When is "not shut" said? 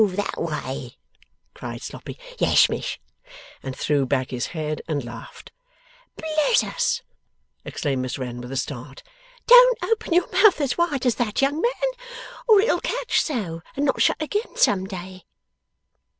13.85-14.19